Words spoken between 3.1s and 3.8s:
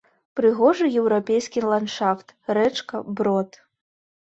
брод.